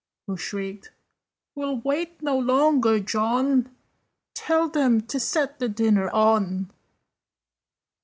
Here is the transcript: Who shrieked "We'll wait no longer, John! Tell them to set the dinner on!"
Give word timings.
Who 0.25 0.35
shrieked 0.35 0.89
"We'll 1.55 1.77
wait 1.77 2.23
no 2.23 2.35
longer, 2.35 2.99
John! 2.99 3.69
Tell 4.33 4.67
them 4.67 5.01
to 5.01 5.19
set 5.19 5.59
the 5.59 5.69
dinner 5.69 6.09
on!" 6.09 6.71